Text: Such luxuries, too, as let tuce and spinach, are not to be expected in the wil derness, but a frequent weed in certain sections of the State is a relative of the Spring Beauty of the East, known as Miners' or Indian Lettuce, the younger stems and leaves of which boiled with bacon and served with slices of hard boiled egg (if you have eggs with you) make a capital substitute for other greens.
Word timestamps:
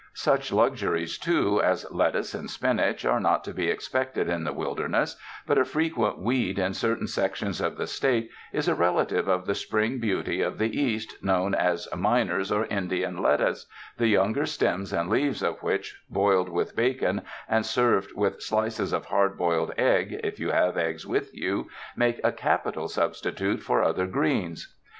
Such 0.15 0.51
luxuries, 0.51 1.19
too, 1.19 1.61
as 1.61 1.85
let 1.91 2.15
tuce 2.15 2.33
and 2.33 2.49
spinach, 2.49 3.05
are 3.05 3.19
not 3.19 3.43
to 3.43 3.53
be 3.53 3.67
expected 3.69 4.27
in 4.29 4.43
the 4.45 4.51
wil 4.51 4.75
derness, 4.75 5.15
but 5.45 5.59
a 5.59 5.63
frequent 5.63 6.17
weed 6.17 6.57
in 6.57 6.73
certain 6.73 7.05
sections 7.05 7.61
of 7.61 7.77
the 7.77 7.85
State 7.85 8.31
is 8.51 8.67
a 8.67 8.73
relative 8.73 9.27
of 9.27 9.45
the 9.45 9.53
Spring 9.53 9.99
Beauty 9.99 10.41
of 10.41 10.57
the 10.57 10.75
East, 10.75 11.23
known 11.23 11.53
as 11.53 11.87
Miners' 11.95 12.51
or 12.51 12.65
Indian 12.65 13.21
Lettuce, 13.21 13.67
the 13.99 14.07
younger 14.07 14.47
stems 14.47 14.91
and 14.91 15.07
leaves 15.07 15.43
of 15.43 15.61
which 15.61 16.01
boiled 16.09 16.49
with 16.49 16.75
bacon 16.75 17.21
and 17.47 17.63
served 17.63 18.11
with 18.15 18.41
slices 18.41 18.93
of 18.93 19.05
hard 19.05 19.37
boiled 19.37 19.71
egg 19.77 20.19
(if 20.23 20.39
you 20.39 20.49
have 20.49 20.77
eggs 20.77 21.05
with 21.05 21.29
you) 21.35 21.69
make 21.95 22.19
a 22.23 22.31
capital 22.31 22.87
substitute 22.87 23.61
for 23.61 23.83
other 23.83 24.07
greens. 24.07 24.75